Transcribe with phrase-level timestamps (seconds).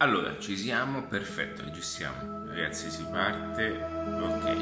[0.00, 2.46] Allora, ci siamo, perfetto, registriamo.
[2.46, 3.84] Ragazzi, si parte.
[4.20, 4.56] Ok.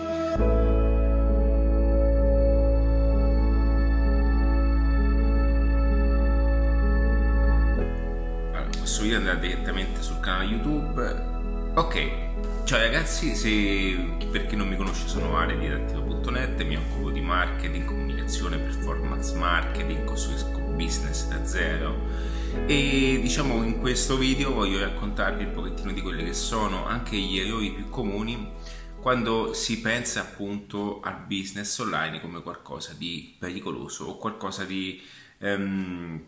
[8.78, 11.24] Questo video andrà direttamente sul canale YouTube.
[11.74, 12.10] Ok,
[12.64, 17.20] ciao ragazzi, se per chi non mi conosce sono Ale di Adattivo.net, mi occupo di
[17.20, 25.44] marketing, comunicazione, performance marketing, costruisco business da zero e diciamo in questo video voglio raccontarvi
[25.44, 28.50] un pochettino di quelli che sono anche gli errori più comuni
[29.00, 35.00] quando si pensa appunto al business online come qualcosa di pericoloso o qualcosa di
[35.38, 36.24] ehm,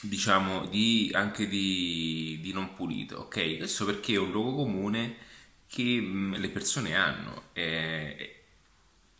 [0.00, 3.58] diciamo di, anche di, di, non pulito ok?
[3.58, 5.16] Questo perché è un luogo comune
[5.66, 7.44] che mh, le persone hanno.
[7.52, 8.36] È,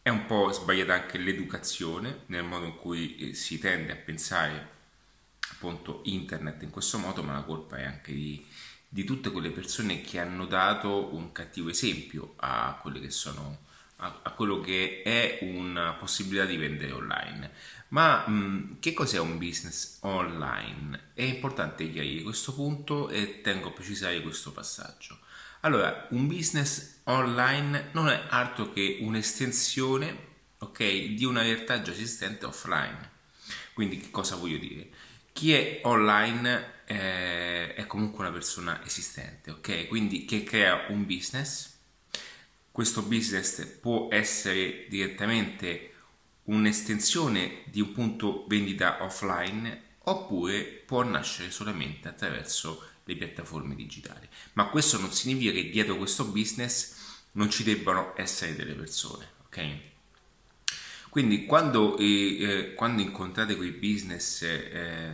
[0.02, 4.76] è un po' sbagliata anche l'educazione nel modo in cui eh, si tende a pensare
[5.58, 8.46] appunto internet in questo modo, ma la colpa è anche di,
[8.88, 13.66] di tutte quelle persone che hanno dato un cattivo esempio a quelle che sono
[14.00, 17.50] a, quello che è una possibilità di vendere online.
[17.88, 21.10] Ma mh, che cos'è un business online?
[21.15, 25.18] È importante chiarire questo punto e tengo a precisare questo passaggio.
[25.62, 30.26] Allora, un business online non è altro che un'estensione
[30.59, 30.78] ok,
[31.15, 33.16] di una realtà già esistente offline.
[33.72, 34.90] Quindi che cosa voglio dire?
[35.38, 39.86] Chi è online eh, è comunque una persona esistente, ok?
[39.86, 41.76] Quindi che crea un business,
[42.72, 45.92] questo business può essere direttamente
[46.42, 54.28] un'estensione di un punto vendita offline oppure può nascere solamente attraverso le piattaforme digitali.
[54.54, 56.96] Ma questo non significa che dietro questo business
[57.32, 59.87] non ci debbano essere delle persone, ok?
[61.09, 65.10] Quindi quando, eh, quando incontrate quei business eh,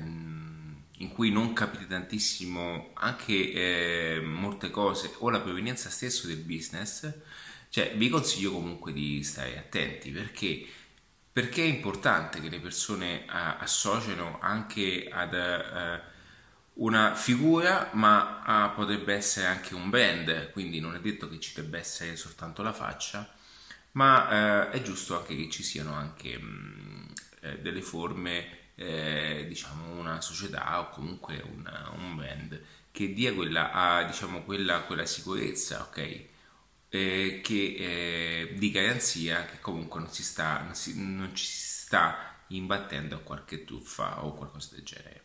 [0.98, 7.12] in cui non capite tantissimo anche eh, molte cose o la provenienza stessa del business,
[7.69, 10.67] cioè vi consiglio comunque di stare attenti perché,
[11.33, 18.74] perché è importante che le persone a, associano anche ad uh, una figura, ma uh,
[18.74, 22.73] potrebbe essere anche un brand, quindi non è detto che ci debba essere soltanto la
[22.73, 23.42] faccia
[23.95, 29.99] ma eh, è giusto anche che ci siano anche mh, eh, delle forme, eh, diciamo
[29.99, 32.61] una società o comunque una, un brand
[32.91, 36.23] che dia quella, a, diciamo, quella, quella sicurezza, ok?
[36.89, 41.57] Eh, che, eh, di garanzia che comunque non, si sta, non, si, non ci si
[41.59, 45.23] sta imbattendo a qualche truffa o qualcosa del genere.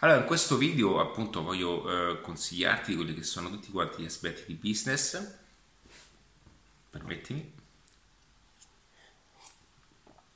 [0.00, 4.44] Allora, in questo video appunto voglio eh, consigliarti quelli che sono tutti quanti gli aspetti
[4.46, 5.38] di business.
[6.90, 7.60] Permettimi.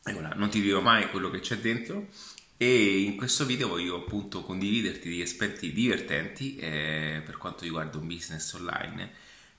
[0.09, 2.07] Eccola, non ti dirò mai quello che c'è dentro
[2.57, 8.07] e in questo video voglio appunto condividerti degli aspetti divertenti eh, per quanto riguarda un
[8.07, 9.11] business online.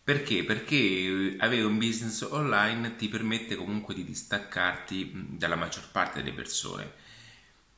[0.01, 0.45] Perché?
[0.45, 6.89] Perché avere un business online ti permette comunque di distaccarti dalla maggior parte delle persone.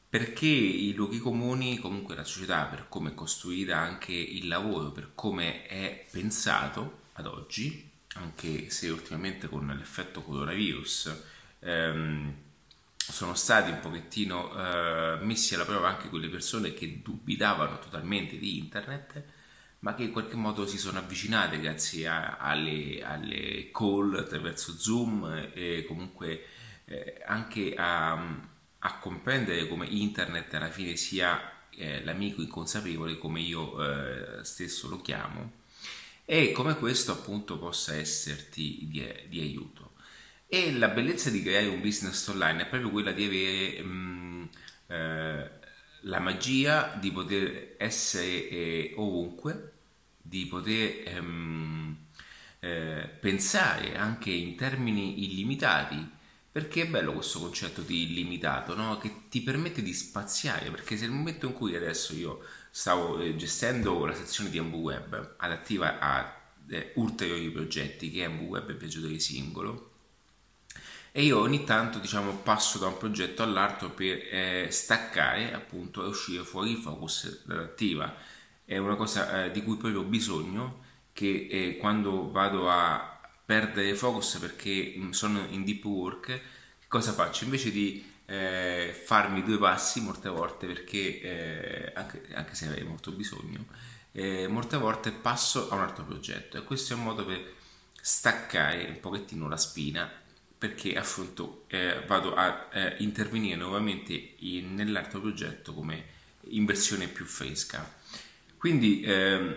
[0.07, 5.13] Perché i luoghi comuni, comunque la società, per come è costruita anche il lavoro, per
[5.16, 11.16] come è pensato ad oggi, anche se ultimamente con l'effetto coronavirus,
[11.62, 12.34] ehm,
[13.12, 18.58] sono stati un pochettino eh, messi alla prova anche quelle persone che dubitavano totalmente di
[18.58, 19.24] internet,
[19.80, 25.52] ma che in qualche modo si sono avvicinate grazie a, alle, alle, call attraverso Zoom
[25.53, 26.46] e comunque
[26.86, 28.14] eh, anche a,
[28.80, 31.40] a, comprendere come internet alla fine sia
[31.72, 35.52] eh, l'amico inconsapevole, come io eh, stesso lo chiamo,
[36.25, 39.88] e come questo appunto possa esserti di, di aiuto.
[40.52, 44.44] E la bellezza di creare un business online è proprio quella di avere mh, mm,
[44.88, 45.52] eh,
[46.02, 49.74] la magia di poter essere eh, ovunque,
[50.20, 51.98] di poter ehm,
[52.62, 56.10] eh, pensare anche in termini illimitati,
[56.52, 58.98] perché è bello questo concetto di illimitato, no?
[58.98, 63.36] che ti permette di spaziare, perché se nel momento in cui adesso io stavo eh,
[63.36, 69.19] gestendo la sezione di AmbuWeb adattiva a eh, ulteriori progetti che è AmbuWeb e viaggiatore
[69.19, 69.88] singolo,
[71.11, 76.07] e io ogni tanto diciamo passo da un progetto all'altro per eh, staccare appunto e
[76.07, 78.15] uscire fuori il focus dall'attiva
[78.63, 83.95] è una cosa eh, di cui proprio ho bisogno che eh, quando vado a perdere
[83.95, 86.41] focus perché mm, sono in deep work
[86.88, 87.45] cosa faccio?
[87.45, 93.11] Invece di eh, farmi due passi molte volte perché eh, anche, anche, se avrei molto
[93.11, 93.65] bisogno
[94.11, 96.57] eh, molte volte passo a un altro progetto.
[96.57, 97.53] E questo è un modo per
[98.01, 100.09] staccare un pochettino la spina
[100.59, 106.03] perché affronto, eh, vado a eh, intervenire nuovamente in, nell'altro progetto come
[106.50, 107.95] in versione più fresca.
[108.57, 109.56] Quindi ehm,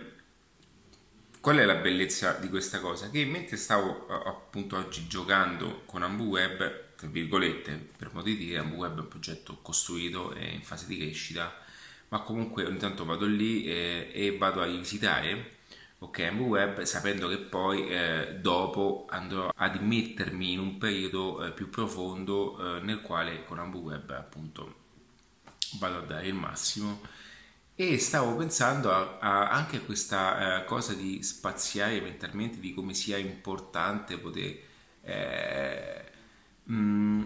[1.41, 3.11] qual è la bellezza di questa cosa?
[3.11, 8.99] Che mentre stavo appunto oggi giocando con AmbuWeb, tra virgolette, per modo di dire, AmbuWeb
[8.99, 11.53] è un progetto costruito e in fase di crescita,
[12.11, 15.57] ma comunque ogni tanto vado lì e, e vado a visitare
[16.03, 21.71] ok AmbuWeb sapendo che poi eh, dopo andrò ad immettermi in un periodo eh, più
[21.71, 24.81] profondo eh, nel quale con AmbuWeb appunto
[25.79, 27.01] vado a dare il massimo.
[27.75, 32.95] E stavo pensando a, a anche a questa eh, cosa di spaziare mentalmente di come
[32.95, 34.59] sia importante poter
[35.03, 36.05] eh,
[36.65, 37.25] mh, mm,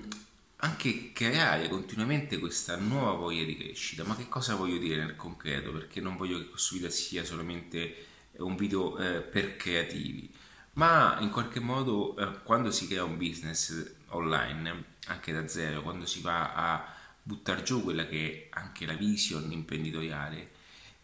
[0.56, 4.05] anche creare continuamente questa nuova voglia di crescita.
[4.05, 5.73] Ma che cosa voglio dire nel concreto?
[5.73, 8.06] Perché non voglio che questo video sia solamente
[8.38, 10.33] un video eh, per creativi
[10.75, 16.06] ma in qualche modo eh, quando si crea un business online anche da zero quando
[16.06, 16.94] si va a
[17.27, 20.53] buttare giù quella che è anche la vision imprenditoriale,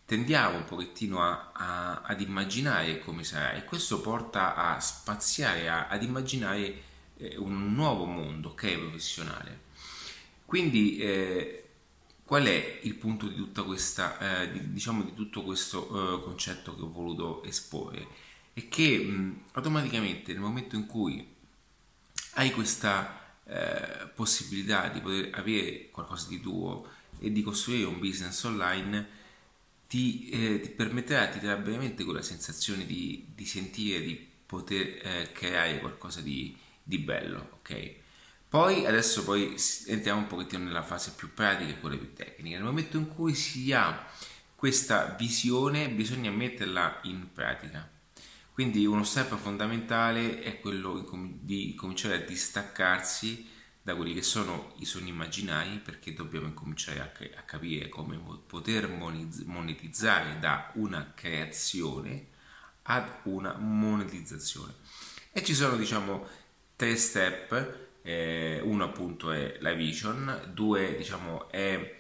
[0.05, 5.89] tendiamo un pochettino a, a, ad immaginare come sarà e questo porta a spaziare, a,
[5.89, 6.83] ad immaginare
[7.17, 9.71] eh, un nuovo mondo okay, professionale.
[10.45, 11.62] Quindi eh,
[12.33, 16.75] qual è il punto di tutta questa, eh, di, diciamo di tutto questo eh, concetto
[16.75, 18.07] che ho voluto esporre?
[18.55, 21.29] È che mh, automaticamente nel momento in cui
[22.37, 26.89] hai questa eh, possibilità di poter avere qualcosa di tuo
[27.19, 29.09] e di costruire un business online
[29.87, 35.33] ti, eh, ti permetterà, ti darà veramente quella sensazione di, di sentire di poter eh,
[35.33, 38.02] creare qualcosa di, di bello, ok?
[38.53, 39.57] Poi adesso poi
[39.87, 42.57] entriamo un pochettino nella fase più pratica e quella più tecnica.
[42.57, 44.07] Nel momento in cui si ha
[44.55, 47.91] questa visione bisogna metterla in pratica.
[48.53, 51.09] Quindi uno step fondamentale è quello
[51.41, 53.49] di cominciare a distaccarsi
[53.81, 58.87] da quelli che sono i sogni immaginari perché dobbiamo cominciare a, capire come poter
[59.47, 62.27] monetizzare da una creazione
[62.83, 64.75] ad una monetizzazione.
[65.33, 66.29] E ci sono diciamo
[66.77, 71.99] tre step, eh, uno appunto è la vision, due diciamo è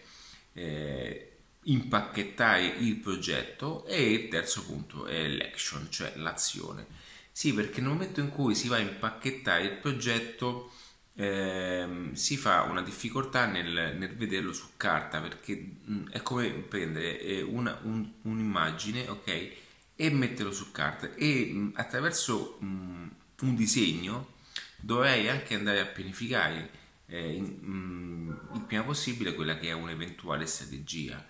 [0.54, 1.32] eh,
[1.64, 6.86] impacchettare il progetto e il terzo punto è l'action, cioè l'azione.
[7.30, 10.72] Sì, perché nel momento in cui si va a impacchettare il progetto
[11.14, 17.20] ehm, si fa una difficoltà nel, nel, vederlo su carta perché mm, è come prendere
[17.20, 19.50] eh, una, un, un'immagine ok
[19.96, 23.08] e metterlo su carta e mm, attraverso mh, mm,
[23.42, 24.32] un disegno
[24.82, 26.70] dovrei anche andare a pianificare
[27.06, 31.26] eh, in, il prima possibile quella che è un'eventuale strategia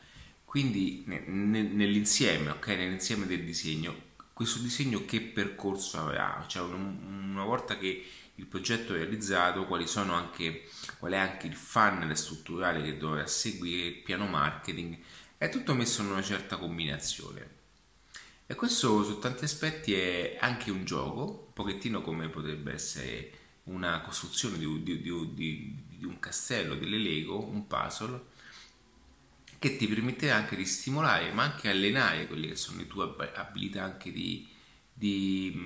[0.52, 6.44] quindi ne, ne, nell'insieme, ok, nell'insieme del disegno, questo disegno che percorso avrà?
[6.46, 10.68] Cioè un, una volta che il progetto è realizzato, quali sono anche,
[10.98, 14.98] qual è anche il funnel strutturale che dovrà seguire, il piano marketing,
[15.38, 17.48] è tutto messo in una certa combinazione.
[18.46, 23.32] E questo su tanti aspetti è anche un gioco, un pochettino come potrebbe essere
[23.64, 28.30] una costruzione di, di, di, di un castello, delle Lego, un puzzle,
[29.62, 33.84] che ti permetterà anche di stimolare ma anche allenare quelle che sono le tue abilità
[33.84, 34.48] anche di,
[34.92, 35.56] di,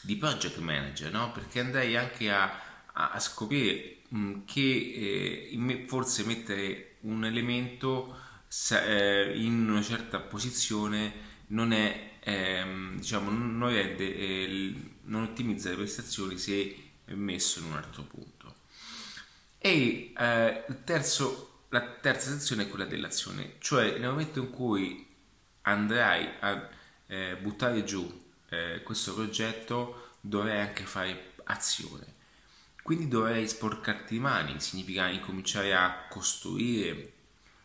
[0.00, 1.30] di project manager no?
[1.30, 2.50] perché andrai anche a,
[2.92, 3.98] a scoprire
[4.44, 8.18] che eh, forse mettere un elemento
[8.72, 11.12] eh, in una certa posizione
[11.48, 17.74] non è ehm, diciamo non rende eh, non ottimizza le prestazioni se messo in un
[17.74, 18.54] altro punto
[19.58, 25.06] e eh, terzo la terza sezione è quella dell'azione, cioè nel momento in cui
[25.62, 26.68] andrai a
[27.06, 32.14] eh, buttare giù eh, questo progetto dovrai anche fare azione.
[32.82, 37.12] Quindi dovrai sporcarti le mani, significa incominciare a costruire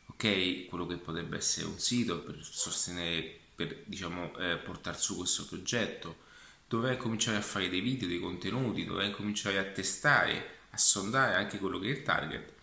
[0.08, 5.46] ok, quello che potrebbe essere un sito per sostenere, per diciamo, eh, portare su questo
[5.46, 6.30] progetto.
[6.72, 11.60] Dovrai cominciare a fare dei video, dei contenuti, dovrai cominciare a testare, a sondare anche
[11.60, 12.54] quello che è il target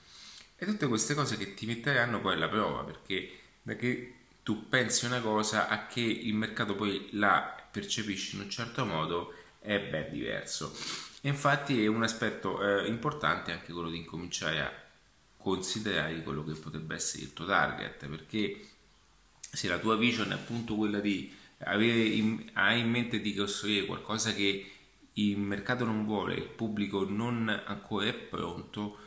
[0.56, 5.04] e tutte queste cose che ti metteranno poi alla prova, perché da che tu pensi
[5.04, 10.10] una cosa a che il mercato poi la percepisci in un certo modo è ben
[10.10, 10.74] diverso.
[11.20, 14.72] E infatti è un aspetto eh, importante anche quello di incominciare a
[15.36, 18.68] considerare quello che potrebbe essere il tuo target, perché
[19.38, 21.30] se la tua vision è appunto quella di
[21.66, 24.72] in, hai in mente di costruire qualcosa che
[25.14, 28.98] il mercato non vuole, il pubblico non ancora è pronto,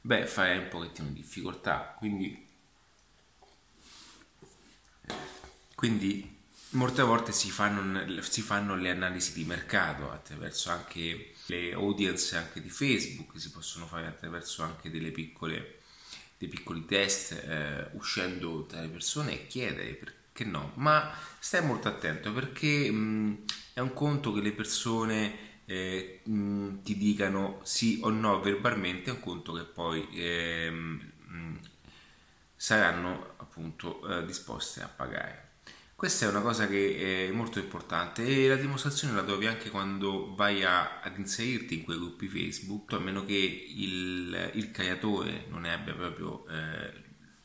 [0.00, 1.94] beh, farei un pochettino di difficoltà.
[1.98, 2.46] Quindi,
[5.74, 6.38] quindi
[6.70, 12.60] molte volte si fanno, si fanno le analisi di mercato attraverso anche le audience anche
[12.60, 15.80] di Facebook, si possono fare attraverso anche delle piccole,
[16.36, 21.64] dei piccoli test eh, uscendo tra le persone e chiedere per, che no, ma stai
[21.64, 28.00] molto attento perché mh, è un conto che le persone eh, mh, ti dicano sì
[28.02, 31.60] o no verbalmente, è un conto che poi eh, mh,
[32.56, 35.42] saranno appunto eh, disposte a pagare.
[35.94, 40.34] Questa è una cosa che è molto importante e la dimostrazione la trovi anche quando
[40.34, 45.60] vai a, ad inserirti in quei gruppi Facebook, a meno che il, il creatore non
[45.60, 46.92] ne abbia proprio eh,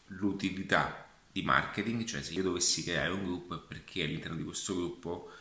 [0.07, 1.08] l'utilità
[1.39, 5.31] di marketing, cioè se io dovessi creare un gruppo è perché all'interno di questo gruppo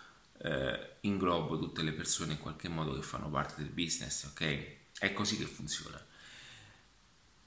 [0.43, 4.67] eh, inglobo tutte le persone in qualche modo che fanno parte del business, ok?
[4.99, 6.03] È così che funziona.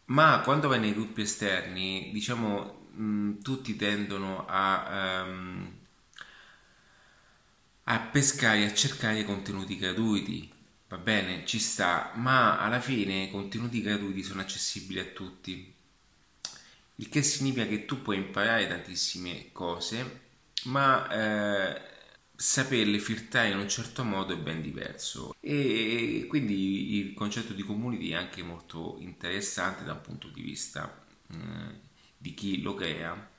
[0.05, 5.71] Ma quando vai nei gruppi esterni, diciamo, mh, tutti tendono a, um,
[7.83, 10.51] a pescare, a cercare contenuti gratuiti,
[10.89, 15.73] va bene, ci sta, ma alla fine i contenuti gratuiti sono accessibili a tutti
[17.01, 20.19] il che significa che tu puoi imparare tantissime cose,
[20.65, 21.81] ma eh,
[22.35, 25.35] saperle filtrare in un certo modo è ben diverso.
[25.39, 31.03] E quindi il concetto di community è anche molto interessante da un punto di vista
[31.31, 31.35] eh,
[32.17, 33.29] di chi lo crea.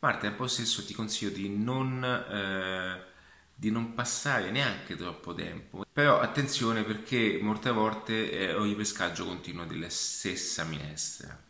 [0.00, 3.02] Ma al tempo stesso ti consiglio di non, eh,
[3.54, 5.86] di non passare neanche troppo tempo.
[5.90, 11.44] Però attenzione perché molte volte eh, ogni pescaggio continua della stessa minestra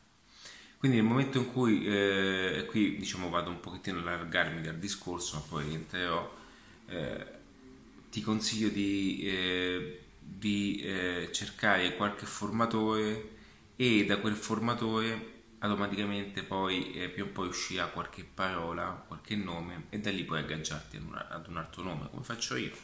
[0.87, 5.37] quindi nel momento in cui, eh, qui diciamo vado un pochettino a allargarmi dal discorso,
[5.37, 6.37] ma poi rientrerò,
[6.87, 7.27] eh,
[8.09, 13.31] ti consiglio di, eh, di eh, cercare qualche formatore
[13.75, 19.87] e da quel formatore automaticamente poi eh, più o poi uscirà qualche parola, qualche nome
[19.91, 22.77] e da lì puoi agganciarti una, ad un altro nome, come faccio io.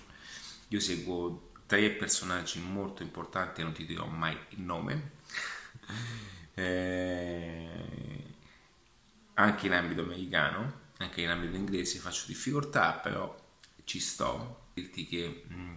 [0.69, 5.11] Io seguo tre personaggi molto importanti, non ti dirò mai il nome
[6.55, 7.69] eh,
[9.35, 13.35] anche in ambito americano, anche in ambito inglese faccio difficoltà, però
[13.85, 14.61] ci sto.
[14.75, 15.77] Dirti che mm,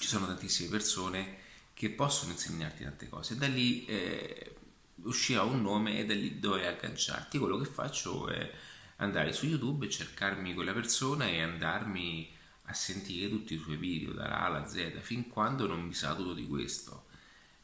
[0.00, 1.38] ci sono tantissime persone
[1.72, 3.36] che possono insegnarti tante cose.
[3.36, 4.56] Da lì eh,
[5.02, 7.38] uscirà un nome e da lì dovrai agganciarti.
[7.38, 8.52] Quello che faccio è
[8.96, 12.34] andare su YouTube, cercarmi quella persona e andarmi
[12.68, 16.32] a sentire tutti i suoi video dalla A alla Z fin quando non mi saturo
[16.32, 17.05] di questo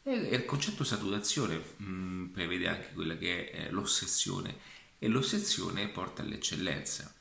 [0.05, 4.57] il concetto saturazione mh, mm, prevede anche quella che è l'ossessione
[4.99, 7.15] e l'ossessione porta all'eccellenza.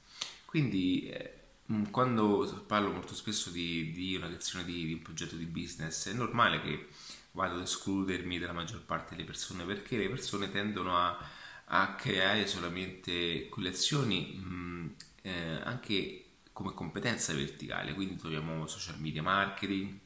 [0.46, 1.34] Quindi eh,
[1.72, 6.10] mm, quando parlo molto spesso di, di una creazione di, di, un progetto di business
[6.10, 6.88] è normale che
[7.32, 11.18] vado ad escludermi dalla maggior parte delle persone perché le persone tendono a,
[11.66, 14.88] a creare solamente quelle azioni mh, mm,
[15.22, 19.98] eh, anche come competenza verticale, quindi troviamo social media marketing,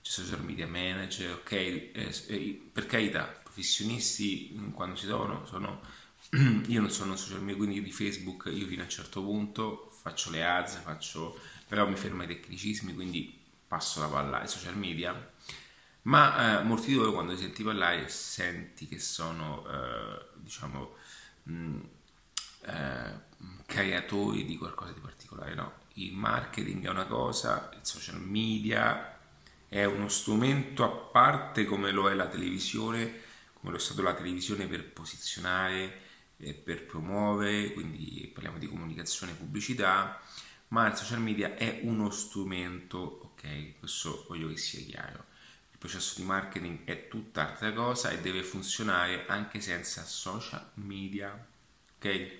[0.00, 1.92] social media manager, ok, eh,
[2.26, 5.80] eh, per carità, professionisti mm, quando si trovano sono,
[6.66, 10.30] io non sono social media, quindi di Facebook io fino a un certo punto faccio
[10.30, 11.38] le ads, faccio,
[11.68, 15.32] però mi fermo ai tecnicismi, quindi passo la palla ai social media,
[16.02, 20.96] ma eh, molti di loro quando li senti parlare senti che sono, eh, diciamo,
[21.44, 21.80] mh, mm,
[22.62, 23.28] eh,
[23.66, 25.72] creatori di qualcosa di particolare, no?
[25.94, 29.18] Il marketing è una cosa, il social media
[29.70, 33.20] è uno strumento a parte come lo è la televisione,
[33.54, 35.96] come lo è stato la televisione per posizionare,
[36.36, 40.20] per promuovere, quindi parliamo di comunicazione e pubblicità,
[40.68, 43.78] ma il social media è uno strumento, ok?
[43.78, 45.26] Questo voglio che sia chiaro.
[45.70, 51.46] Il processo di marketing è tutt'altra cosa e deve funzionare anche senza social media,
[51.96, 52.38] ok?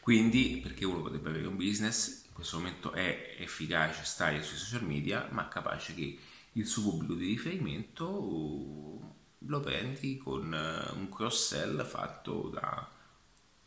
[0.00, 4.84] Quindi, perché uno potrebbe avere un business in questo momento è efficace stare sui social
[4.84, 6.18] media, ma capace che
[6.52, 12.90] il suo pubblico di riferimento lo prendi con eh, un cross-sell fatto da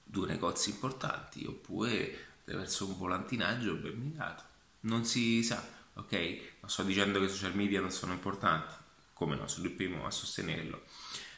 [0.03, 4.43] due negozi importanti oppure attraverso un volantinaggio ben mirato.
[4.81, 6.11] Non si sa, ok?
[6.59, 8.73] Non sto dicendo che i social media non sono importanti,
[9.13, 10.83] come no, sono il primo a sostenerlo,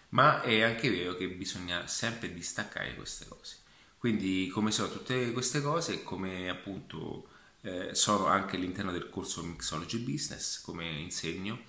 [0.09, 3.57] ma è anche vero che bisogna sempre distaccare queste cose.
[3.97, 7.29] Quindi come sono tutte queste cose, come appunto
[7.61, 11.61] eh, sono anche all'interno del corso Mixology Business, come insegno,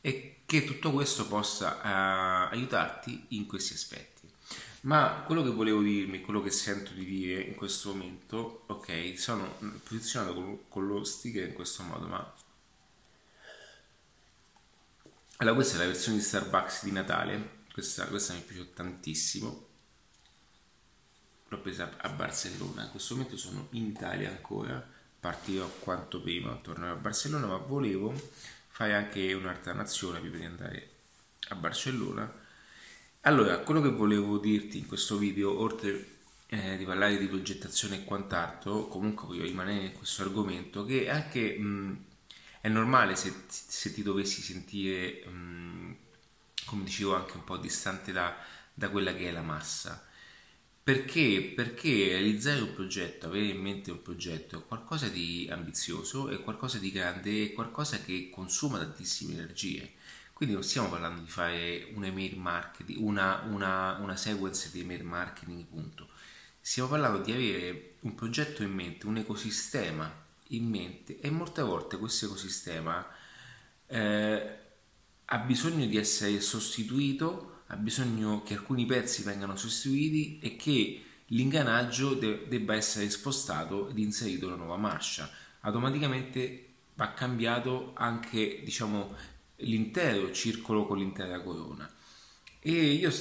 [0.00, 4.26] e che tutto questo possa uh, aiutarti in questi aspetti.
[4.82, 9.58] Ma quello che volevo dirmi, quello che sento di dire in questo momento, ok, sono
[9.82, 12.34] posizionato con, con lo sticker in questo modo, ma
[15.40, 19.67] allora questa è la versione di Starbucks di Natale, questa, questa mi piaciuta tantissimo
[21.48, 24.84] l'ho presa a Barcellona, in questo momento sono in Italia ancora,
[25.18, 28.14] partirò quanto prima, tornerò a Barcellona, ma volevo
[28.68, 30.90] fare anche un'altra nazione prima di andare
[31.48, 32.46] a Barcellona.
[33.22, 38.04] Allora, quello che volevo dirti in questo video, oltre eh, di parlare di progettazione e
[38.04, 42.04] quant'altro, comunque voglio rimanere in questo argomento che anche mh,
[42.60, 45.96] è normale se, se, ti dovessi sentire, mh,
[46.66, 48.36] come dicevo, anche un po' distante da,
[48.72, 50.06] da quella che è la massa.
[50.88, 51.52] Perché?
[51.54, 56.78] Perché realizzare un progetto, avere in mente un progetto è qualcosa di ambizioso, è qualcosa
[56.78, 59.92] di grande, è qualcosa che consuma tantissime energie.
[60.32, 65.04] Quindi non stiamo parlando di fare un email marketing, una, una, una sequence di email
[65.04, 66.08] marketing, punto.
[66.58, 70.10] Stiamo parlando di avere un progetto in mente, un ecosistema
[70.46, 73.06] in mente e molte volte questo ecosistema
[73.88, 74.58] eh,
[75.22, 82.14] ha bisogno di essere sostituito ha bisogno che alcuni pezzi vengano sostituiti e che l'ingranaggio
[82.14, 85.30] de- debba essere spostato ed inserito una nuova marcia.
[85.60, 89.14] Automaticamente va cambiato anche diciamo,
[89.56, 91.90] l'intero circolo con l'intera corona.
[92.60, 93.12] E io,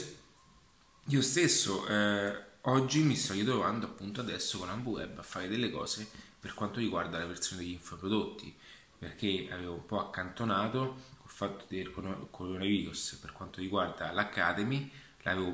[1.05, 6.09] io stesso eh, oggi mi sto ritrovando appunto adesso con AmbuWeb a fare delle cose
[6.39, 8.55] per quanto riguarda la versione degli infoprodotti
[8.97, 11.91] perché avevo un po' accantonato fatto del
[12.29, 14.91] coronavirus per quanto riguarda l'Academy,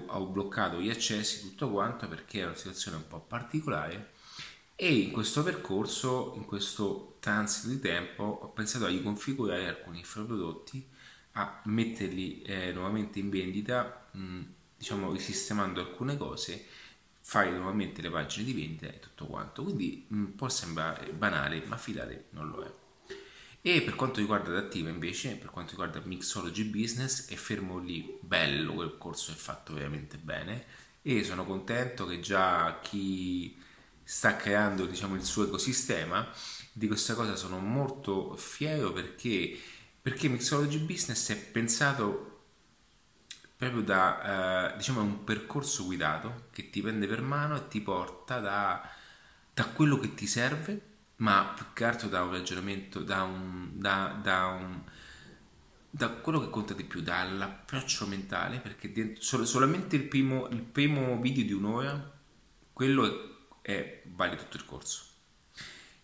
[0.07, 4.11] ho bloccato gli accessi, tutto quanto perché era una situazione un po' particolare
[4.75, 10.85] e in questo percorso, in questo transito di tempo, ho pensato a riconfigurare alcuni infoprodotti,
[11.33, 14.41] a metterli eh, nuovamente in vendita, mh,
[14.77, 16.65] diciamo risistemando alcune cose,
[17.19, 19.63] fare nuovamente le pagine di vendita e tutto quanto.
[19.63, 22.82] Quindi mh, può sembrare banale, ma fidate, non lo è.
[23.65, 28.73] E per quanto riguarda Adattiva invece, per quanto riguarda Mixology Business, è fermo lì, bello,
[28.73, 30.65] quel corso è fatto veramente bene.
[31.01, 33.57] E sono contento che già chi
[34.03, 36.29] sta creando diciamo, il suo ecosistema,
[36.73, 39.57] di questa cosa sono molto fiero perché,
[40.01, 42.41] perché Mixology Business è pensato
[43.55, 48.39] proprio da, eh, diciamo, un percorso guidato che ti prende per mano e ti porta
[48.41, 48.85] da,
[49.53, 50.91] da quello che ti serve
[51.23, 54.81] ma più che altro da un ragionamento, da, un, da, da, un,
[55.89, 60.61] da quello che conta di più, dall'approccio mentale, perché dentro, sol, solamente il primo, il
[60.61, 62.11] primo, video di un'ora,
[62.73, 63.05] quello
[63.61, 65.05] è, è, vale tutto il corso,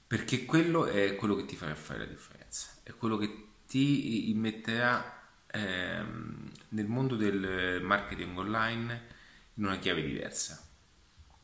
[0.07, 5.21] perché quello è quello che ti farà fare la differenza, è quello che ti immetterà
[5.47, 9.07] ehm, nel mondo del marketing online
[9.55, 10.68] in una chiave diversa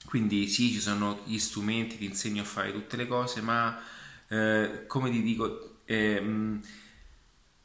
[0.06, 3.80] quindi sì, ci sono gli strumenti, ti insegno a fare tutte le cose, ma
[4.28, 6.62] eh, come ti dico, ehm,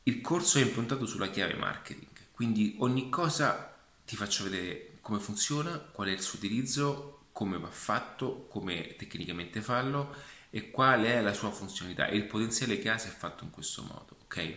[0.04, 5.78] il corso è improntato sulla chiave marketing, quindi ogni cosa ti faccio vedere come funziona,
[5.78, 10.14] qual è il suo utilizzo, come va fatto, come tecnicamente farlo
[10.50, 13.50] e qual è la sua funzionalità e il potenziale che ha se è fatto in
[13.50, 14.56] questo modo, ok?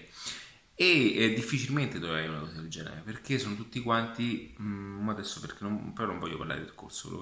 [0.76, 5.40] E eh, difficilmente troverai una cosa del genere perché sono tutti quanti, mh, mm, adesso
[5.40, 7.20] perché non, però non voglio parlare del corso,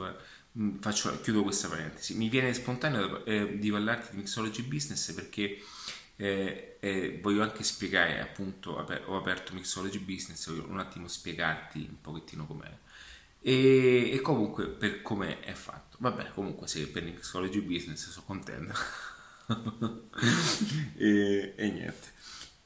[0.59, 5.61] Mm, faccio, chiudo questa parentesi, mi viene spontaneo eh, di parlarti di Mixology Business perché
[6.17, 12.01] eh, eh, voglio anche spiegare, appunto, ho aperto Mixology Business, voglio un attimo spiegarti un
[12.01, 12.69] pochettino com'è.
[13.39, 15.97] E, e comunque per come è fatto.
[15.99, 18.73] Va bene, comunque se per Mixology Business sono contento.
[20.97, 22.11] e, e, niente.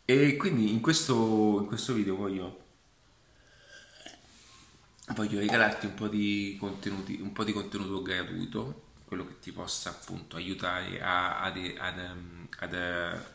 [0.05, 2.63] E quindi in questo, in questo video voglio
[5.13, 9.89] voglio regalarti un po' di contenuti, un po' di contenuto gratuito, quello che ti possa
[9.89, 11.99] appunto aiutare a, ad, ad,
[12.59, 13.25] ad, ad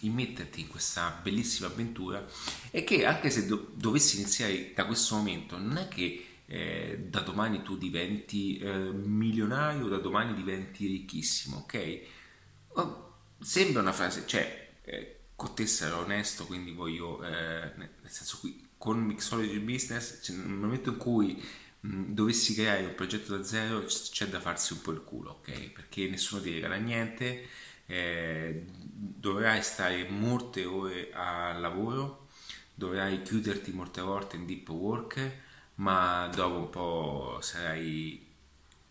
[0.00, 2.24] immetterti in questa bellissima avventura
[2.70, 7.20] e che anche se do, dovessi iniziare da questo momento non è che eh, da
[7.20, 12.00] domani tu diventi eh, milionario, da domani diventi ricchissimo, ok?
[12.74, 18.38] Oh, sembra una frase, cioè eh, con te sarò onesto, quindi voglio, eh, nel senso
[18.40, 21.40] qui con Mixology Business, cioè, nel momento in cui
[21.80, 25.70] mh, dovessi creare un progetto da zero, c'è da farsi un po' il culo, ok?
[25.70, 27.46] Perché nessuno ti regala niente,
[27.86, 32.26] eh, dovrai stare molte ore al lavoro,
[32.74, 35.32] dovrai chiuderti molte volte in deep work,
[35.76, 38.26] ma dopo un po' sarai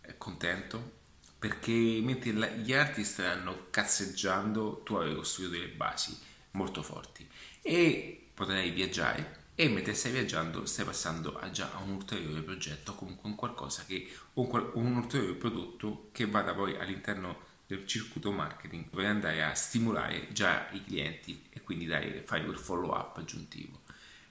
[0.00, 0.96] eh, contento
[1.38, 6.18] perché mentre gli altri staranno cazzeggiando tu avrai costruito delle basi
[6.52, 7.28] molto forti.
[7.62, 9.46] E potrai viaggiare.
[9.54, 13.84] E mentre stai viaggiando stai passando a già a un ulteriore progetto, comunque un qualcosa
[13.84, 18.84] che, un, un ulteriore prodotto che vada poi all'interno del circuito marketing.
[18.84, 23.82] Per andare a stimolare già i clienti e quindi dare, fare quel follow up aggiuntivo.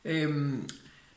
[0.01, 0.65] Ehm,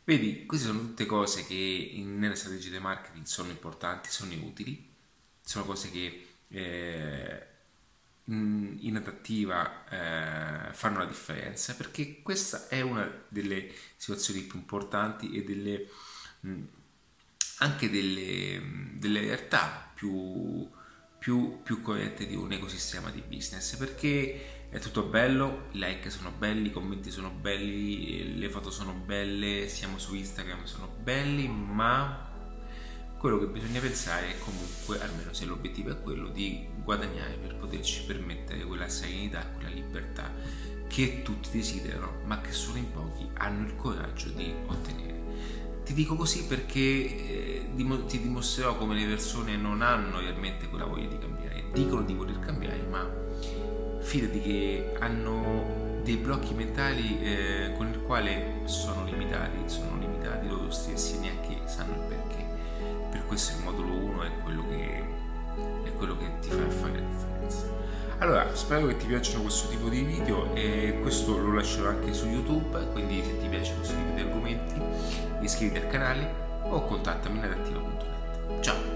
[0.04, 4.88] vedi, queste sono tutte cose che in, nelle strategie di marketing sono importanti, sono utili,
[5.40, 7.46] sono cose che eh,
[8.34, 15.44] in adattiva eh, fanno la differenza perché questa è una delle situazioni più importanti e
[15.44, 15.88] delle
[16.40, 16.62] mh,
[17.60, 20.68] anche delle, delle realtà più,
[21.18, 26.30] più, più corrette di un ecosistema di business perché è tutto bello, i like sono
[26.30, 32.29] belli, i commenti sono belli, le foto sono belle, siamo su Instagram sono belli, ma
[33.20, 38.04] quello che bisogna pensare è comunque, almeno se l'obiettivo è quello, di guadagnare per poterci
[38.06, 40.32] permettere quella serenità, quella libertà
[40.88, 45.20] che tutti desiderano, ma che solo in pochi hanno il coraggio di ottenere.
[45.84, 47.68] Ti dico così perché eh,
[48.06, 52.38] ti dimostrerò come le persone non hanno realmente quella voglia di cambiare, dicono di voler
[52.38, 53.06] cambiare, ma
[54.00, 60.70] fidati che hanno dei blocchi mentali eh, con il quale sono limitati, sono limitati loro
[60.70, 62.59] stessi, neanche sanno il perché.
[63.10, 65.04] Per questo il modulo 1 è quello che,
[65.84, 67.66] è quello che ti fa fare la differenza.
[68.18, 72.26] Allora, spero che ti piacciono questo tipo di video e questo lo lascerò anche su
[72.26, 74.80] YouTube, quindi se ti piace questo tipo di argomenti
[75.40, 78.60] iscriviti al canale o contattami in adattiva.net.
[78.60, 78.89] Ciao!